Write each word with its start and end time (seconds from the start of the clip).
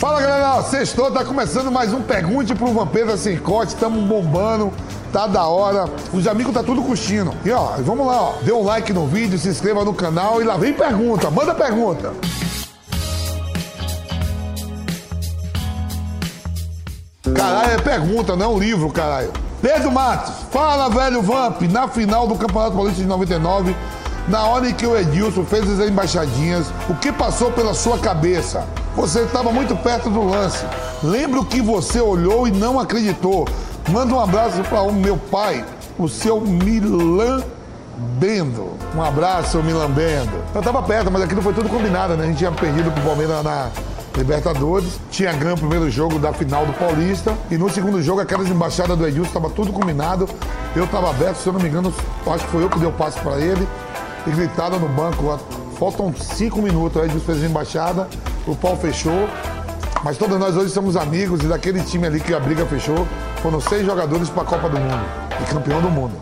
Fala 0.00 0.18
galera, 0.18 0.62
sextou, 0.62 1.10
tá 1.10 1.22
começando 1.22 1.70
mais 1.70 1.92
um 1.92 2.00
Pergunte 2.00 2.54
pro 2.54 2.72
Vampeta 2.72 3.18
Sem 3.18 3.36
Corte, 3.36 3.76
tamo 3.76 4.00
bombando, 4.00 4.72
tá 5.12 5.26
da 5.26 5.44
hora. 5.44 5.84
Os 6.10 6.26
amigos 6.26 6.54
tá 6.54 6.62
tudo 6.62 6.80
curtindo. 6.80 7.34
E 7.44 7.50
ó, 7.50 7.72
vamos 7.80 8.06
lá, 8.06 8.18
ó, 8.18 8.32
dê 8.42 8.50
um 8.50 8.64
like 8.64 8.94
no 8.94 9.06
vídeo, 9.06 9.38
se 9.38 9.50
inscreva 9.50 9.84
no 9.84 9.92
canal 9.92 10.40
e 10.40 10.44
lá 10.46 10.56
vem 10.56 10.72
pergunta, 10.72 11.30
manda 11.30 11.54
pergunta. 11.54 12.14
Caralho, 17.34 17.72
é 17.72 17.78
pergunta, 17.82 18.34
não 18.34 18.46
é 18.46 18.48
um 18.48 18.58
livro, 18.58 18.90
caralho. 18.90 19.30
Pedro 19.60 19.92
Matos, 19.92 20.32
fala 20.50 20.88
velho 20.88 21.20
Vamp, 21.20 21.60
na 21.70 21.86
final 21.88 22.26
do 22.26 22.36
Campeonato 22.36 22.74
Paulista 22.74 23.02
de 23.02 23.06
99, 23.06 23.76
na 24.28 24.46
hora 24.46 24.66
em 24.66 24.72
que 24.72 24.86
o 24.86 24.96
Edilson 24.96 25.44
fez 25.44 25.68
as 25.68 25.86
embaixadinhas, 25.86 26.68
o 26.88 26.94
que 26.94 27.12
passou 27.12 27.52
pela 27.52 27.74
sua 27.74 27.98
cabeça? 27.98 28.66
Você 28.96 29.20
estava 29.20 29.52
muito 29.52 29.76
perto 29.76 30.10
do 30.10 30.24
lance. 30.24 30.64
Lembro 31.02 31.44
que 31.44 31.60
você 31.60 32.00
olhou 32.00 32.46
e 32.46 32.50
não 32.50 32.78
acreditou. 32.78 33.46
Manda 33.88 34.14
um 34.14 34.20
abraço 34.20 34.62
para 34.62 34.82
o 34.82 34.92
meu 34.92 35.16
pai, 35.16 35.64
o 35.98 36.08
seu 36.08 36.40
Milan 36.40 37.42
Bendo. 38.18 38.72
Um 38.94 39.02
abraço, 39.02 39.62
Milan 39.62 39.90
Bendo. 39.90 40.32
Eu 40.54 40.62
tava 40.62 40.82
perto, 40.82 41.10
mas 41.10 41.22
aquilo 41.22 41.40
foi 41.40 41.52
tudo 41.52 41.68
combinado, 41.68 42.16
né? 42.16 42.24
A 42.24 42.26
gente 42.26 42.38
tinha 42.38 42.52
perdido 42.52 42.90
pro 42.90 43.02
Palmeiras 43.02 43.42
na 43.44 43.70
Libertadores, 44.16 44.98
tinha 45.10 45.32
ganho 45.32 45.54
o 45.54 45.58
primeiro 45.58 45.88
jogo 45.88 46.18
da 46.18 46.32
final 46.32 46.66
do 46.66 46.72
Paulista 46.72 47.32
e 47.50 47.56
no 47.56 47.70
segundo 47.70 48.02
jogo 48.02 48.20
aquelas 48.20 48.48
embaixadas 48.48 48.98
do 48.98 49.06
Edilson 49.06 49.28
estava 49.28 49.48
tudo 49.50 49.72
combinado. 49.72 50.28
Eu 50.74 50.84
estava 50.84 51.10
aberto, 51.10 51.36
se 51.36 51.46
eu 51.46 51.52
não 51.52 51.60
me 51.60 51.68
engano, 51.68 51.94
acho 52.26 52.44
que 52.44 52.50
foi 52.50 52.64
eu 52.64 52.68
que 52.68 52.78
dei 52.78 52.88
o 52.88 52.92
passe 52.92 53.20
para 53.20 53.38
ele 53.38 53.66
e 54.26 54.30
gritaram 54.30 54.78
no 54.78 54.88
banco. 54.88 55.38
Faltam 55.78 56.12
cinco 56.14 56.60
minutos, 56.60 57.00
o 57.00 57.04
Edilson 57.04 57.24
fez 57.24 57.42
a 57.42 57.46
embaixada, 57.46 58.08
o 58.52 58.56
pau 58.56 58.76
fechou. 58.76 59.28
Mas 60.02 60.16
todos 60.16 60.38
nós 60.38 60.56
hoje 60.56 60.70
somos 60.70 60.96
amigos 60.96 61.42
e 61.42 61.46
daquele 61.46 61.80
time 61.82 62.06
ali 62.06 62.20
que 62.20 62.32
a 62.32 62.40
briga 62.40 62.64
fechou, 62.64 63.06
foram 63.42 63.60
seis 63.60 63.84
jogadores 63.84 64.30
para 64.30 64.42
a 64.42 64.46
Copa 64.46 64.68
do 64.68 64.80
Mundo 64.80 65.04
e 65.40 65.44
campeão 65.52 65.80
do 65.82 65.90
mundo. 65.90 66.14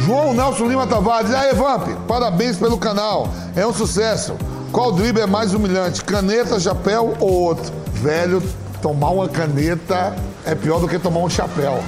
João 0.00 0.34
Nelson 0.34 0.66
Lima 0.66 0.86
Tavares, 0.86 1.32
aí 1.32 1.54
Vamp, 1.54 1.88
parabéns 2.08 2.56
pelo 2.56 2.78
canal, 2.78 3.28
é 3.54 3.64
um 3.66 3.72
sucesso. 3.72 4.34
Qual 4.72 4.92
drible 4.92 5.20
é 5.20 5.26
mais 5.26 5.52
humilhante, 5.54 6.02
caneta, 6.02 6.58
chapéu 6.58 7.16
ou 7.20 7.32
outro? 7.32 7.72
Velho, 7.92 8.42
tomar 8.80 9.10
uma 9.10 9.28
caneta 9.28 10.16
é 10.44 10.54
pior 10.54 10.80
do 10.80 10.88
que 10.88 10.98
tomar 10.98 11.20
um 11.20 11.28
chapéu. 11.28 11.82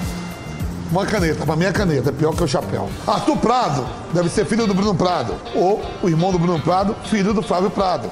Uma 0.91 1.07
caneta, 1.07 1.47
pra 1.47 1.57
mim 1.57 1.65
é 1.65 1.73
caneta, 1.73 2.11
é 2.11 2.13
pior 2.13 2.35
que 2.35 2.45
o 2.45 2.47
chapéu. 2.47 2.89
Arthur 3.07 3.39
Prado, 3.39 3.87
deve 4.13 4.29
ser 4.29 4.45
filho 4.45 4.67
do 4.67 4.75
Bruno 4.75 4.95
Prado. 4.95 5.35
Ou 5.55 5.83
o 6.03 6.09
irmão 6.09 6.31
do 6.31 6.39
Bruno 6.39 6.61
Prado, 6.61 6.95
filho 7.05 7.33
do 7.33 7.41
Flávio 7.41 7.71
Prado. 7.71 8.11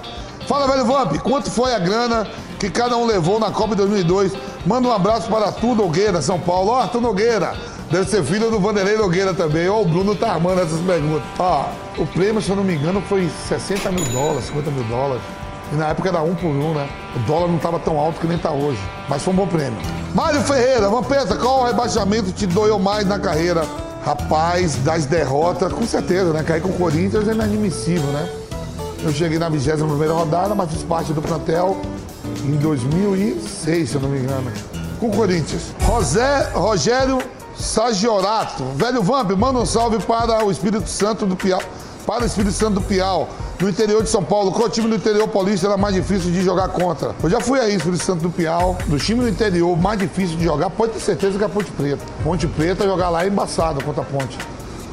Fala, 0.50 0.66
velho 0.66 0.84
Vamp, 0.84 1.16
quanto 1.18 1.48
foi 1.48 1.72
a 1.72 1.78
grana 1.78 2.26
que 2.58 2.68
cada 2.68 2.96
um 2.96 3.06
levou 3.06 3.38
na 3.38 3.52
Copa 3.52 3.76
de 3.76 3.82
2002? 3.82 4.32
Manda 4.66 4.88
um 4.88 4.92
abraço 4.92 5.30
para 5.30 5.46
Arthur 5.46 5.76
Nogueira, 5.76 6.20
São 6.20 6.40
Paulo. 6.40 6.72
Ó, 6.72 6.74
oh, 6.74 6.82
Arthur 6.82 7.00
Nogueira, 7.00 7.54
deve 7.88 8.10
ser 8.10 8.24
filho 8.24 8.50
do 8.50 8.58
Vanderlei 8.58 8.96
Nogueira 8.96 9.32
também. 9.32 9.68
Ó, 9.68 9.76
oh, 9.76 9.82
o 9.82 9.84
Bruno 9.84 10.16
tá 10.16 10.32
armando 10.32 10.60
essas 10.60 10.80
perguntas. 10.80 11.22
Ó, 11.38 11.66
o 11.98 12.04
prêmio, 12.04 12.42
se 12.42 12.50
eu 12.50 12.56
não 12.56 12.64
me 12.64 12.74
engano, 12.74 13.00
foi 13.02 13.30
60 13.48 13.92
mil 13.92 14.04
dólares, 14.06 14.46
50 14.46 14.72
mil 14.72 14.82
dólares. 14.88 15.22
E 15.72 15.76
na 15.76 15.90
época 15.90 16.08
era 16.08 16.20
um 16.20 16.34
por 16.34 16.48
um, 16.48 16.74
né? 16.74 16.88
O 17.14 17.20
dólar 17.20 17.46
não 17.46 17.58
estava 17.58 17.78
tão 17.78 17.96
alto 17.96 18.18
que 18.18 18.26
nem 18.26 18.36
está 18.36 18.50
hoje. 18.50 18.80
Mas 19.08 19.22
foi 19.22 19.32
um 19.32 19.36
bom 19.36 19.46
prêmio. 19.46 19.78
Mário 20.16 20.40
Ferreira, 20.40 20.88
Vampeta, 20.88 21.36
qual 21.36 21.64
rebaixamento 21.64 22.32
te 22.32 22.48
doeu 22.48 22.76
mais 22.76 23.06
na 23.06 23.20
carreira? 23.20 23.62
Rapaz, 24.04 24.74
das 24.82 25.06
derrotas, 25.06 25.72
com 25.72 25.86
certeza, 25.86 26.32
né? 26.32 26.42
Cair 26.42 26.60
com 26.60 26.70
o 26.70 26.76
Corinthians 26.76 27.28
é 27.28 27.34
inadmissível, 27.34 28.10
né? 28.10 28.28
Eu 29.02 29.12
cheguei 29.12 29.38
na 29.38 29.48
21 29.48 29.86
rodada, 30.12 30.54
mas 30.54 30.70
fiz 30.70 30.82
parte 30.82 31.12
do 31.14 31.22
plantel 31.22 31.80
em 32.44 32.56
2006, 32.56 33.88
se 33.88 33.94
eu 33.94 34.00
não 34.00 34.10
me 34.10 34.18
engano, 34.18 34.52
com 34.98 35.08
o 35.08 35.10
Corinthians. 35.10 35.74
José, 35.86 36.50
Rogério 36.52 37.18
Sagiorato, 37.56 38.62
velho 38.76 39.02
Vamp, 39.02 39.30
manda 39.30 39.58
um 39.58 39.64
salve 39.64 39.98
para 40.00 40.44
o 40.44 40.50
Espírito 40.50 40.86
Santo 40.86 41.24
do 41.24 41.34
Piau, 41.34 41.62
para 42.06 42.24
o 42.24 42.26
Espírito 42.26 42.52
Santo 42.52 42.74
do 42.74 42.82
Piau, 42.82 43.26
no 43.58 43.70
interior 43.70 44.02
de 44.02 44.10
São 44.10 44.22
Paulo. 44.22 44.52
Qual 44.52 44.68
time 44.68 44.88
do 44.88 44.96
interior 44.96 45.26
paulista 45.28 45.66
era 45.66 45.78
mais 45.78 45.94
difícil 45.94 46.30
de 46.30 46.42
jogar 46.42 46.68
contra? 46.68 47.14
Eu 47.22 47.30
já 47.30 47.40
fui 47.40 47.58
aí, 47.58 47.76
Espírito 47.76 48.04
Santo 48.04 48.20
do 48.20 48.30
Piau, 48.30 48.76
do 48.86 48.98
time 48.98 49.22
do 49.22 49.28
interior 49.30 49.74
mais 49.78 49.98
difícil 49.98 50.36
de 50.36 50.44
jogar, 50.44 50.68
pode 50.68 50.92
ter 50.92 51.00
certeza 51.00 51.38
que 51.38 51.42
é 51.42 51.46
a 51.46 51.50
Ponte 51.50 51.70
Preta. 51.70 52.04
Ponte 52.22 52.46
Preta 52.46 52.84
jogar 52.84 53.08
lá 53.08 53.24
é 53.24 53.28
embaçado 53.28 53.82
contra 53.82 54.02
a 54.02 54.04
Ponte, 54.04 54.38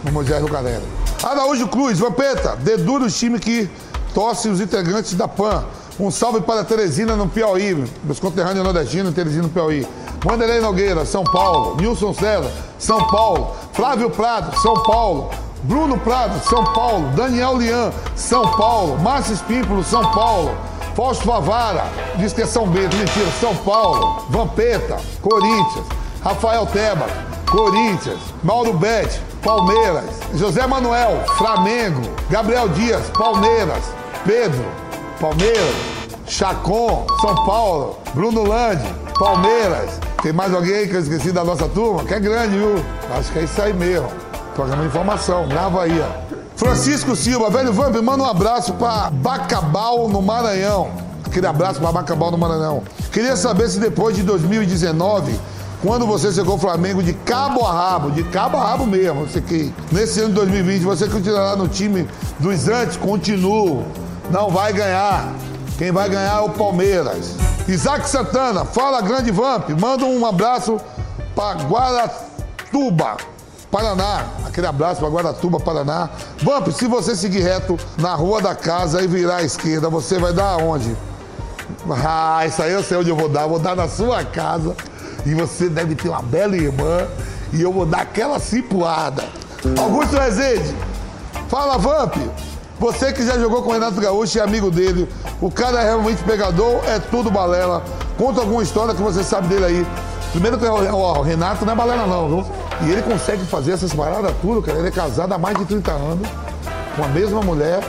no 0.05 0.13
Moisés 0.13 0.41
do 0.41 0.47
Galera. 0.49 0.83
Araújo 1.23 1.67
Cruz, 1.67 1.99
Vampeta, 1.99 2.55
dedura 2.57 3.05
o 3.05 3.09
time 3.09 3.39
que 3.39 3.69
torce 4.17 4.49
os 4.49 4.59
integrantes 4.59 5.13
da 5.13 5.27
PAN. 5.27 5.63
Um 5.99 6.09
salve 6.09 6.41
para 6.41 6.63
Teresina 6.63 7.15
no 7.15 7.27
Piauí, 7.27 7.87
meus 8.03 8.19
conterrâneos 8.19 8.65
nordestinos, 8.65 9.13
Teresina 9.13 9.43
no 9.43 9.49
Piauí. 9.49 9.87
Wanderlei 10.25 10.59
Nogueira, 10.59 11.05
São 11.05 11.23
Paulo. 11.23 11.77
Nilson 11.79 12.15
César, 12.15 12.51
São 12.79 13.05
Paulo. 13.09 13.51
Flávio 13.73 14.09
Prado, 14.09 14.59
São 14.59 14.73
Paulo. 14.81 15.29
Bruno 15.61 15.99
Prado, 15.99 16.43
São 16.49 16.63
Paulo. 16.73 17.11
Daniel 17.15 17.57
Lian, 17.57 17.91
São 18.15 18.41
Paulo. 18.57 18.97
Márcio 18.97 19.35
Espímpolo, 19.35 19.83
São 19.83 20.01
Paulo. 20.11 20.57
Fausto 20.95 21.23
Favara, 21.23 21.85
diz 22.15 22.33
que 22.33 22.41
é 22.41 22.47
São 22.47 22.65
Bento, 22.65 22.95
mentira, 22.97 23.29
São 23.39 23.55
Paulo. 23.57 24.25
Vampeta, 24.31 24.97
Corinthians. 25.21 25.85
Rafael 26.23 26.65
Tebas, 26.65 27.11
Corinthians. 27.45 28.19
Mauro 28.43 28.73
Bete, 28.73 29.21
Palmeiras. 29.43 30.05
José 30.33 30.65
Manuel, 30.65 31.23
Flamengo. 31.37 32.01
Gabriel 32.31 32.67
Dias, 32.69 33.11
Palmeiras. 33.15 33.83
Pedro, 34.27 34.65
Palmeiras. 35.21 35.75
Chacon, 36.27 37.07
São 37.21 37.33
Paulo. 37.45 37.97
Bruno 38.13 38.43
Lande, 38.43 38.83
Palmeiras. 39.17 40.01
Tem 40.21 40.33
mais 40.33 40.53
alguém 40.53 40.85
que 40.85 40.95
eu 40.95 40.99
esqueci 40.99 41.31
da 41.31 41.45
nossa 41.45 41.65
turma? 41.69 42.03
Que 42.03 42.15
é 42.15 42.19
grande, 42.19 42.57
viu? 42.57 42.75
Acho 43.17 43.31
que 43.31 43.39
é 43.39 43.43
isso 43.43 43.61
aí 43.61 43.71
mesmo. 43.71 44.09
Programa 44.53 44.81
de 44.81 44.89
informação, 44.89 45.47
grava 45.47 45.83
aí, 45.83 45.97
ó. 46.01 46.35
Francisco 46.57 47.15
Silva, 47.15 47.49
velho 47.49 47.71
Vamp, 47.71 47.95
manda 48.01 48.21
um 48.21 48.27
abraço 48.27 48.73
para 48.73 49.09
Bacabal, 49.11 50.09
no 50.09 50.21
Maranhão. 50.21 50.91
Aquele 51.25 51.47
abraço 51.47 51.79
para 51.79 51.93
Bacabal, 51.93 52.29
no 52.29 52.37
Maranhão. 52.37 52.83
Queria 53.13 53.37
saber 53.37 53.69
se 53.69 53.79
depois 53.79 54.13
de 54.13 54.23
2019, 54.23 55.39
quando 55.81 56.05
você 56.05 56.33
chegou 56.33 56.53
ao 56.53 56.59
Flamengo 56.59 57.01
de 57.01 57.13
cabo 57.13 57.65
a 57.65 57.71
rabo, 57.71 58.11
de 58.11 58.25
cabo 58.25 58.57
a 58.57 58.71
rabo 58.71 58.85
mesmo, 58.85 59.25
você 59.25 59.39
que 59.39 59.73
nesse 59.89 60.19
ano 60.19 60.29
de 60.29 60.35
2020 60.35 60.81
você 60.81 61.07
continuará 61.07 61.55
no 61.55 61.69
time 61.69 62.05
dos 62.39 62.67
antes, 62.67 62.97
continuo, 62.97 63.85
não 64.29 64.49
vai 64.49 64.73
ganhar. 64.73 65.33
Quem 65.77 65.91
vai 65.91 66.09
ganhar 66.09 66.37
é 66.37 66.41
o 66.41 66.49
Palmeiras. 66.49 67.35
Isaac 67.67 68.09
Santana, 68.09 68.65
fala 68.65 69.01
grande 69.01 69.29
Vamp, 69.31 69.69
manda 69.79 70.05
um 70.05 70.25
abraço 70.25 70.79
para 71.35 71.59
Guaratuba, 71.63 73.17
Paraná. 73.69 74.25
Aquele 74.45 74.67
abraço 74.67 75.01
para 75.01 75.09
Guaratuba, 75.09 75.59
Paraná. 75.59 76.09
Vamp, 76.41 76.69
se 76.69 76.87
você 76.87 77.15
seguir 77.15 77.41
reto 77.41 77.77
na 77.97 78.15
rua 78.15 78.41
da 78.41 78.55
casa 78.55 79.03
e 79.03 79.07
virar 79.07 79.37
à 79.37 79.43
esquerda, 79.43 79.89
você 79.89 80.17
vai 80.17 80.33
dar 80.33 80.53
aonde? 80.53 80.95
Ah, 81.89 82.45
isso 82.45 82.61
aí 82.63 82.71
eu 82.71 82.83
sei 82.83 82.97
onde 82.97 83.09
eu 83.09 83.15
vou 83.15 83.29
dar. 83.29 83.43
Eu 83.43 83.49
vou 83.49 83.59
dar 83.59 83.75
na 83.75 83.87
sua 83.87 84.23
casa. 84.23 84.75
E 85.25 85.33
você 85.33 85.69
deve 85.69 85.93
ter 85.93 86.09
uma 86.09 86.21
bela 86.21 86.55
irmã. 86.55 87.07
E 87.53 87.61
eu 87.61 87.71
vou 87.71 87.85
dar 87.85 88.01
aquela 88.01 88.39
cipuada. 88.39 89.23
Augusto 89.77 90.17
Rezende, 90.17 90.75
fala 91.49 91.77
Vamp. 91.77 92.15
Você 92.79 93.11
que 93.11 93.25
já 93.25 93.39
jogou 93.39 93.63
com 93.63 93.69
o 93.69 93.73
Renato 93.73 93.99
Gaúcho 93.99 94.37
e 94.37 94.39
é 94.39 94.43
amigo 94.43 94.69
dele, 94.69 95.09
o 95.41 95.49
cara 95.49 95.81
é 95.81 95.85
realmente 95.85 96.23
pegador, 96.23 96.79
é 96.85 96.99
tudo 96.99 97.31
balela. 97.31 97.83
Conta 98.17 98.41
alguma 98.41 98.61
história 98.61 98.93
que 98.93 99.01
você 99.01 99.23
sabe 99.23 99.47
dele 99.47 99.65
aí. 99.65 99.87
Primeiro 100.31 100.59
que 100.59 100.65
o 100.65 101.21
Renato 101.23 101.65
não 101.65 101.73
é 101.73 101.75
balela 101.75 102.05
não, 102.05 102.27
viu? 102.27 102.45
E 102.83 102.91
ele 102.91 103.01
consegue 103.01 103.43
fazer 103.45 103.71
essas 103.71 103.93
paradas 103.93 104.31
tudo, 104.41 104.61
cara. 104.61 104.77
Ele 104.77 104.89
é 104.89 104.91
casado 104.91 105.33
há 105.33 105.37
mais 105.39 105.57
de 105.57 105.65
30 105.65 105.91
anos, 105.91 106.27
com 106.95 107.03
a 107.03 107.07
mesma 107.07 107.41
mulher, 107.41 107.81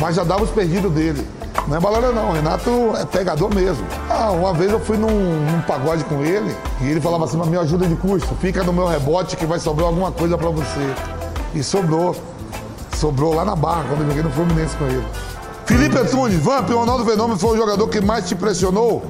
mas 0.00 0.16
já 0.16 0.24
dava 0.24 0.44
os 0.44 0.50
perdidos 0.50 0.90
dele. 0.92 1.26
Não 1.68 1.76
é 1.76 1.80
balela 1.80 2.12
não, 2.12 2.30
o 2.30 2.32
Renato 2.32 2.70
é 2.98 3.04
pegador 3.04 3.54
mesmo. 3.54 3.84
Ah, 4.08 4.30
uma 4.30 4.54
vez 4.54 4.72
eu 4.72 4.80
fui 4.80 4.96
num, 4.96 5.10
num 5.10 5.60
pagode 5.62 6.04
com 6.04 6.24
ele 6.24 6.56
e 6.80 6.88
ele 6.88 7.00
falava 7.02 7.24
assim, 7.24 7.36
mas 7.36 7.48
me 7.48 7.58
ajuda 7.58 7.86
de 7.86 7.96
custo, 7.96 8.34
fica 8.40 8.62
no 8.62 8.72
meu 8.72 8.86
rebote 8.86 9.36
que 9.36 9.44
vai 9.44 9.58
sobrar 9.58 9.88
alguma 9.88 10.10
coisa 10.10 10.38
para 10.38 10.48
você. 10.48 10.94
E 11.54 11.62
sobrou. 11.62 12.16
Sobrou 12.96 13.34
lá 13.34 13.44
na 13.44 13.54
barra, 13.54 13.84
quando 13.88 14.00
eu 14.00 14.06
joguei 14.06 14.22
no 14.22 14.30
Fluminense 14.30 14.74
com 14.76 14.86
ele. 14.86 15.06
Felipe 15.66 15.98
Antunes, 15.98 16.40
Vamp, 16.40 16.70
o 16.70 16.78
Ronaldo 16.78 17.04
Fenômeno 17.04 17.38
foi 17.38 17.54
o 17.54 17.56
jogador 17.56 17.86
que 17.88 18.00
mais 18.00 18.26
te 18.26 18.34
impressionou? 18.34 19.02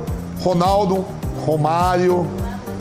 Ronaldo, 0.43 1.05
Romário, 1.45 2.27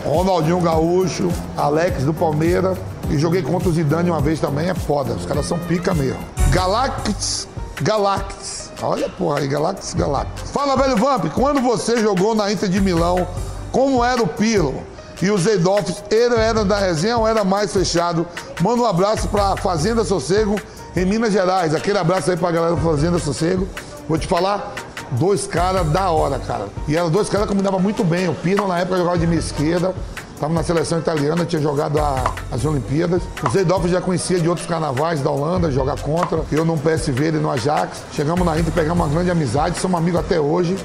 Ronaldinho 0.03 0.59
Gaúcho, 0.61 1.29
Alex 1.55 2.03
do 2.03 2.13
Palmeiras. 2.13 2.77
E 3.09 3.19
joguei 3.19 3.43
contra 3.43 3.69
o 3.69 3.71
Zidane 3.71 4.09
uma 4.09 4.19
vez 4.19 4.39
também, 4.39 4.67
é 4.67 4.73
foda. 4.73 5.13
Os 5.13 5.27
caras 5.27 5.45
são 5.45 5.59
pica 5.59 5.93
mesmo. 5.93 6.19
Galactus, 6.49 7.47
Galactus. 7.81 8.71
Olha, 8.81 9.07
porra 9.07 9.39
aí, 9.39 9.47
Galactus, 9.47 9.93
Galactus. 9.93 10.49
Fala, 10.49 10.75
velho 10.75 10.97
Vamp, 10.97 11.25
quando 11.35 11.61
você 11.61 12.01
jogou 12.01 12.33
na 12.33 12.51
Inter 12.51 12.67
de 12.67 12.81
Milão, 12.81 13.27
como 13.71 14.03
era 14.03 14.23
o 14.23 14.27
Pirlo? 14.27 14.81
E 15.21 15.29
o 15.31 15.37
Zeidolf, 15.37 16.01
ele 16.11 16.35
era 16.35 16.65
da 16.65 16.77
resenha 16.77 17.17
ou 17.17 17.27
era 17.27 17.43
mais 17.43 17.71
fechado? 17.71 18.27
Manda 18.61 18.81
um 18.81 18.85
abraço 18.85 19.27
pra 19.27 19.55
Fazenda 19.55 20.03
Sossego 20.03 20.55
em 20.95 21.05
Minas 21.05 21.33
Gerais. 21.33 21.75
Aquele 21.75 21.97
abraço 21.97 22.31
aí 22.31 22.37
pra 22.37 22.51
galera 22.51 22.75
da 22.75 22.81
Fazenda 22.81 23.19
Sossego. 23.19 23.67
Vou 24.07 24.17
te 24.17 24.27
falar, 24.27 24.73
dois 25.11 25.45
caras 25.45 25.87
da 25.89 26.09
hora, 26.09 26.39
cara. 26.39 26.67
E 26.87 26.95
eram 26.95 27.09
dois 27.09 27.29
caras 27.29 27.47
que 27.47 27.53
combinavam 27.53 27.79
muito 27.79 28.03
bem. 28.03 28.29
O 28.29 28.33
Pino, 28.33 28.67
na 28.67 28.79
época, 28.79 28.97
jogava 28.97 29.17
de 29.17 29.27
minha 29.27 29.39
esquerda. 29.39 29.93
Estava 30.33 30.53
na 30.53 30.63
seleção 30.63 30.99
italiana, 30.99 31.45
tinha 31.45 31.61
jogado 31.61 31.97
a, 31.97 32.33
as 32.51 32.65
Olimpíadas. 32.65 33.23
O 33.41 33.49
Zeidorf 33.49 33.87
já 33.87 34.01
conhecia 34.01 34.39
de 34.39 34.49
outros 34.49 34.67
carnavais 34.67 35.21
da 35.21 35.31
Holanda, 35.31 35.71
jogar 35.71 35.99
contra. 36.01 36.41
Eu 36.51 36.65
no 36.65 36.77
PSV, 36.77 37.25
ele 37.25 37.39
no 37.39 37.49
Ajax. 37.49 38.03
Chegamos 38.11 38.45
na 38.45 38.59
Inter, 38.59 38.73
pegamos 38.73 39.05
uma 39.05 39.13
grande 39.13 39.31
amizade, 39.31 39.79
somos 39.79 39.97
amigos 39.97 40.19
até 40.19 40.39
hoje. 40.39 40.77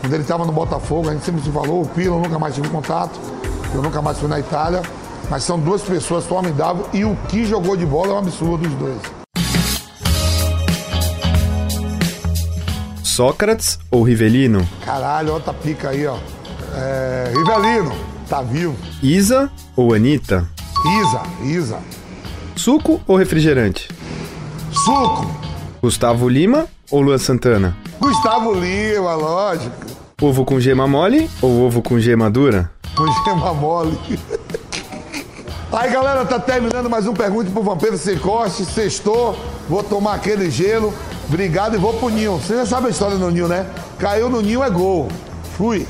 Quando 0.00 0.12
ele 0.12 0.22
estava 0.22 0.44
no 0.44 0.52
Botafogo, 0.52 1.08
a 1.08 1.12
gente 1.12 1.24
sempre 1.24 1.42
se 1.42 1.50
falou. 1.50 1.82
O 1.82 1.88
Pino, 1.88 2.18
nunca 2.20 2.38
mais 2.38 2.54
tive 2.54 2.68
contato. 2.68 3.18
Eu 3.74 3.82
nunca 3.82 4.00
mais 4.00 4.18
fui 4.18 4.28
na 4.28 4.38
Itália. 4.38 4.82
Mas 5.28 5.44
são 5.44 5.58
duas 5.58 5.82
pessoas 5.82 6.24
formidáveis 6.24 6.86
e 6.92 7.04
o 7.04 7.16
que 7.28 7.44
jogou 7.44 7.76
de 7.76 7.86
bola 7.86 8.08
é 8.08 8.14
um 8.14 8.18
absurdo 8.18 8.68
dos 8.68 8.74
dois. 8.74 9.21
Sócrates 13.12 13.78
ou 13.90 14.02
Rivelino? 14.02 14.66
Caralho, 14.84 15.34
outra 15.34 15.52
pica 15.52 15.90
aí, 15.90 16.06
ó. 16.06 16.16
É, 16.74 17.30
Rivelino, 17.36 17.92
tá 18.26 18.40
vivo. 18.40 18.74
Isa 19.02 19.50
ou 19.76 19.92
Anitta? 19.92 20.48
Isa, 21.02 21.22
Isa. 21.44 21.78
Suco 22.56 23.02
ou 23.06 23.16
refrigerante? 23.16 23.90
Suco. 24.72 25.30
Gustavo 25.82 26.26
Lima 26.26 26.66
ou 26.90 27.02
Luan 27.02 27.18
Santana? 27.18 27.76
Gustavo 28.00 28.54
Lima, 28.54 29.14
lógico. 29.14 29.76
Ovo 30.20 30.46
com 30.46 30.58
gema 30.58 30.86
mole 30.88 31.28
ou 31.42 31.66
ovo 31.66 31.82
com 31.82 32.00
gema 32.00 32.30
dura? 32.30 32.70
Com 32.96 33.06
gema 33.24 33.52
mole. 33.52 33.98
Aí, 35.70 35.90
galera, 35.90 36.24
tá 36.24 36.38
terminando 36.38 36.88
mais 36.88 37.06
um 37.06 37.12
Pergunte 37.12 37.50
pro 37.50 37.62
Vampiro 37.62 37.98
Sem 37.98 38.16
Corte. 38.18 38.64
Sextou, 38.64 39.36
vou 39.68 39.82
tomar 39.82 40.14
aquele 40.14 40.50
gelo. 40.50 40.94
Obrigado 41.28 41.74
e 41.74 41.78
vou 41.78 41.94
pro 41.94 42.08
Ninho. 42.08 42.36
Você 42.36 42.56
já 42.56 42.66
sabe 42.66 42.88
a 42.88 42.90
história 42.90 43.16
do 43.16 43.30
Ninho, 43.30 43.48
né? 43.48 43.66
Caiu 43.98 44.28
no 44.28 44.42
Ninho 44.42 44.62
é 44.62 44.70
gol. 44.70 45.08
Fui. 45.56 45.86